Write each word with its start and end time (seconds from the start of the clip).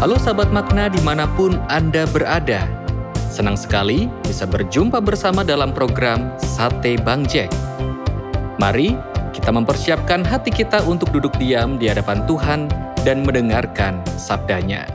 Halo 0.00 0.16
sahabat 0.16 0.48
makna 0.48 0.88
di 0.88 0.96
mana 1.04 1.28
pun 1.36 1.60
Anda 1.68 2.08
berada. 2.08 2.64
Senang 3.28 3.52
sekali 3.52 4.08
bisa 4.24 4.48
berjumpa 4.48 4.96
bersama 4.96 5.44
dalam 5.44 5.76
program 5.76 6.32
Sate 6.40 6.96
Bang 7.04 7.28
Jack. 7.28 7.52
Mari 8.56 8.96
kita 9.36 9.52
mempersiapkan 9.52 10.24
hati 10.24 10.56
kita 10.56 10.80
untuk 10.88 11.12
duduk 11.12 11.36
diam 11.36 11.76
di 11.76 11.92
hadapan 11.92 12.24
Tuhan 12.24 12.72
dan 13.04 13.28
mendengarkan 13.28 14.00
sabdanya. 14.16 14.88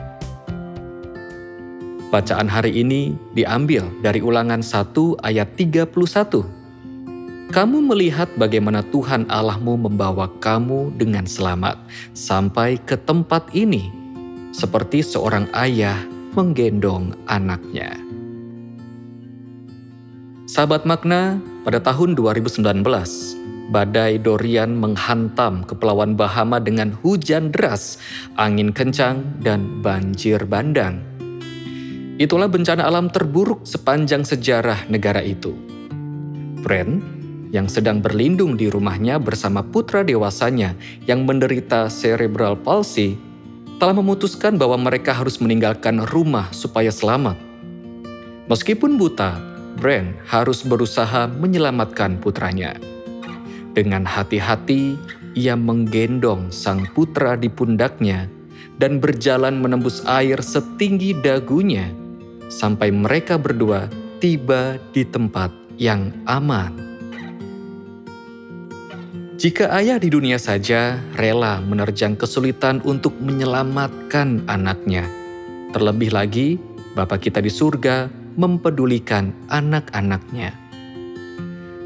Bacaan 2.10 2.50
hari 2.50 2.74
ini 2.74 3.14
diambil 3.30 3.86
dari 4.02 4.18
ulangan 4.18 4.58
1 4.58 5.22
ayat 5.22 5.54
31. 5.54 5.86
Kamu 7.54 7.78
melihat 7.94 8.26
bagaimana 8.34 8.82
Tuhan 8.90 9.30
Allahmu 9.30 9.86
membawa 9.86 10.26
kamu 10.42 10.98
dengan 10.98 11.30
selamat 11.30 11.78
sampai 12.10 12.82
ke 12.82 12.98
tempat 12.98 13.54
ini 13.54 14.05
seperti 14.56 15.04
seorang 15.04 15.52
ayah 15.52 16.00
menggendong 16.32 17.12
anaknya. 17.28 17.92
Sahabat 20.48 20.88
makna, 20.88 21.36
pada 21.68 21.84
tahun 21.84 22.16
2019, 22.16 22.64
badai 23.68 24.16
Dorian 24.16 24.72
menghantam 24.72 25.68
Kepulauan 25.68 26.16
Bahama 26.16 26.56
dengan 26.56 26.96
hujan 27.04 27.52
deras, 27.52 28.00
angin 28.40 28.72
kencang, 28.72 29.20
dan 29.44 29.84
banjir 29.84 30.48
bandang. 30.48 31.04
Itulah 32.16 32.48
bencana 32.48 32.88
alam 32.88 33.12
terburuk 33.12 33.68
sepanjang 33.68 34.24
sejarah 34.24 34.88
negara 34.88 35.20
itu. 35.20 35.52
Brand, 36.64 37.04
yang 37.52 37.68
sedang 37.68 38.00
berlindung 38.00 38.56
di 38.56 38.72
rumahnya 38.72 39.20
bersama 39.20 39.60
putra 39.60 40.00
dewasanya 40.00 40.72
yang 41.04 41.28
menderita 41.28 41.92
cerebral 41.92 42.56
palsy, 42.56 43.20
telah 43.76 43.92
memutuskan 43.92 44.56
bahwa 44.56 44.80
mereka 44.80 45.12
harus 45.12 45.36
meninggalkan 45.36 46.00
rumah 46.08 46.48
supaya 46.52 46.88
selamat. 46.88 47.36
Meskipun 48.48 48.96
buta, 48.96 49.36
Brand 49.76 50.16
harus 50.24 50.64
berusaha 50.64 51.28
menyelamatkan 51.28 52.16
putranya. 52.16 52.80
Dengan 53.76 54.08
hati-hati, 54.08 54.96
ia 55.36 55.52
menggendong 55.52 56.48
sang 56.48 56.88
putra 56.96 57.36
di 57.36 57.52
pundaknya 57.52 58.24
dan 58.80 58.96
berjalan 58.96 59.60
menembus 59.60 60.00
air 60.08 60.40
setinggi 60.40 61.12
dagunya 61.20 61.92
sampai 62.48 62.88
mereka 62.88 63.36
berdua 63.36 63.92
tiba 64.16 64.80
di 64.96 65.04
tempat 65.04 65.52
yang 65.76 66.08
aman. 66.24 66.85
Jika 69.36 69.68
ayah 69.68 70.00
di 70.00 70.08
dunia 70.08 70.40
saja 70.40 70.96
rela 71.12 71.60
menerjang 71.60 72.16
kesulitan 72.16 72.80
untuk 72.88 73.12
menyelamatkan 73.20 74.48
anaknya, 74.48 75.04
terlebih 75.76 76.08
lagi 76.08 76.56
Bapa 76.96 77.20
kita 77.20 77.44
di 77.44 77.52
surga 77.52 78.08
mempedulikan 78.40 79.36
anak-anaknya. 79.52 80.56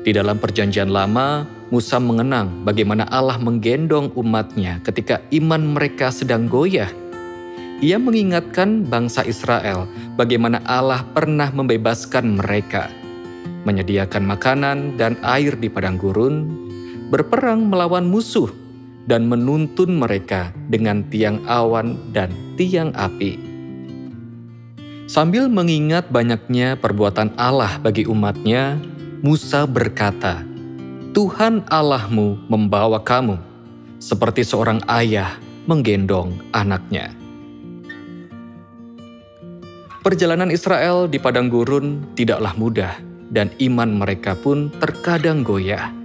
Di 0.07 0.15
dalam 0.15 0.39
perjanjian 0.39 0.95
lama, 0.95 1.43
Musa 1.75 1.99
mengenang 1.99 2.63
bagaimana 2.63 3.11
Allah 3.11 3.35
menggendong 3.43 4.15
umatnya 4.15 4.79
ketika 4.87 5.19
iman 5.35 5.75
mereka 5.75 6.15
sedang 6.15 6.47
goyah. 6.47 6.95
Ia 7.83 7.99
mengingatkan 7.99 8.87
bangsa 8.87 9.27
Israel 9.27 9.91
bagaimana 10.15 10.63
Allah 10.71 11.03
pernah 11.03 11.51
membebaskan 11.51 12.39
mereka, 12.39 12.87
menyediakan 13.67 14.23
makanan 14.23 14.95
dan 14.95 15.19
air 15.27 15.59
di 15.59 15.67
padang 15.67 15.99
gurun, 15.99 16.70
berperang 17.11 17.67
melawan 17.67 18.07
musuh 18.07 18.49
dan 19.11 19.27
menuntun 19.27 19.99
mereka 19.99 20.55
dengan 20.71 21.03
tiang 21.11 21.43
awan 21.51 21.99
dan 22.15 22.31
tiang 22.55 22.95
api. 22.95 23.35
Sambil 25.11 25.51
mengingat 25.51 26.07
banyaknya 26.15 26.79
perbuatan 26.79 27.35
Allah 27.35 27.83
bagi 27.83 28.07
umatnya, 28.07 28.79
Musa 29.27 29.67
berkata, 29.67 30.47
Tuhan 31.11 31.67
Allahmu 31.67 32.47
membawa 32.47 33.03
kamu, 33.03 33.35
seperti 33.99 34.47
seorang 34.47 34.79
ayah 34.87 35.35
menggendong 35.67 36.39
anaknya. 36.55 37.11
Perjalanan 40.01 40.55
Israel 40.55 41.11
di 41.11 41.19
padang 41.19 41.51
gurun 41.51 42.15
tidaklah 42.15 42.55
mudah, 42.55 42.95
dan 43.35 43.51
iman 43.59 43.91
mereka 43.91 44.39
pun 44.39 44.71
terkadang 44.79 45.43
goyah. 45.43 46.00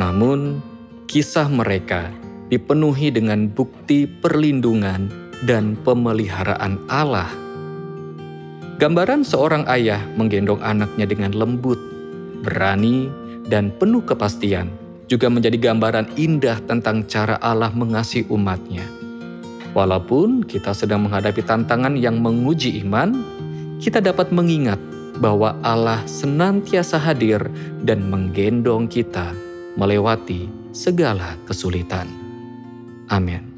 Namun, 0.00 0.64
kisah 1.04 1.44
mereka 1.52 2.08
dipenuhi 2.48 3.12
dengan 3.12 3.52
bukti 3.52 4.08
perlindungan 4.08 5.12
dan 5.44 5.76
pemeliharaan 5.84 6.80
Allah. 6.88 7.28
Gambaran 8.80 9.28
seorang 9.28 9.68
ayah 9.68 10.00
menggendong 10.16 10.64
anaknya 10.64 11.04
dengan 11.04 11.36
lembut, 11.36 11.76
berani, 12.40 13.12
dan 13.44 13.68
penuh 13.76 14.00
kepastian 14.00 14.72
juga 15.04 15.28
menjadi 15.28 15.68
gambaran 15.68 16.16
indah 16.16 16.64
tentang 16.64 17.04
cara 17.04 17.36
Allah 17.44 17.68
mengasihi 17.68 18.24
umatnya. 18.32 18.88
Walaupun 19.76 20.48
kita 20.48 20.72
sedang 20.72 21.04
menghadapi 21.04 21.44
tantangan 21.44 21.92
yang 22.00 22.16
menguji 22.24 22.80
iman, 22.88 23.20
kita 23.84 24.00
dapat 24.00 24.32
mengingat 24.32 24.80
bahwa 25.20 25.60
Allah 25.60 26.00
senantiasa 26.08 26.96
hadir 26.96 27.44
dan 27.84 28.08
menggendong 28.08 28.88
kita 28.88 29.36
melewati 29.80 30.44
segala 30.76 31.40
kesulitan. 31.48 32.04
Amin. 33.08 33.49